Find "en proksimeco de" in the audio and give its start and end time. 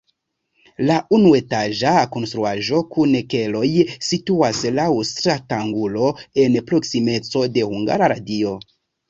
6.47-7.69